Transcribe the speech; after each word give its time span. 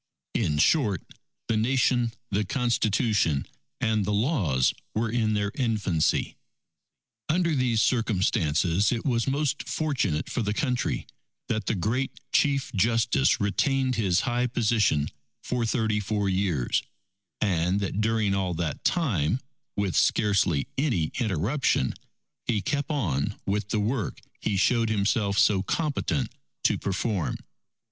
In 0.33 0.57
short, 0.57 1.03
the 1.47 1.55
Nation, 1.57 2.11
the 2.31 2.43
Constitution, 2.43 3.45
and 3.79 4.03
the 4.03 4.11
Laws 4.11 4.73
were 4.95 5.11
in 5.11 5.35
their 5.35 5.51
infancy. 5.53 6.35
Under 7.29 7.53
these 7.53 7.83
circumstances, 7.83 8.91
it 8.91 9.05
was 9.05 9.27
most 9.27 9.69
fortunate 9.69 10.27
for 10.27 10.41
the 10.41 10.55
Country, 10.55 11.05
that 11.49 11.67
the 11.67 11.75
great 11.75 12.19
Chief 12.31 12.73
Justice 12.73 13.39
retained 13.39 13.93
his 13.93 14.21
high 14.21 14.47
position 14.47 15.07
for 15.43 15.67
thirty 15.67 15.99
four 15.99 16.27
years, 16.27 16.81
and 17.39 17.79
that 17.79 18.01
during 18.01 18.33
all 18.33 18.55
that 18.55 18.83
time, 18.83 19.39
with 19.77 19.95
scarcely 19.95 20.67
any 20.79 21.11
interruption, 21.19 21.93
he 22.47 22.59
kept 22.59 22.89
on 22.89 23.39
with 23.45 23.69
the 23.69 23.79
work 23.79 24.19
he 24.39 24.57
showed 24.57 24.89
himself 24.89 25.37
so 25.37 25.61
competent 25.61 26.31
to 26.63 26.75
perform. 26.79 27.37